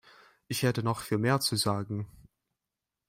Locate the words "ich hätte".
0.47-0.81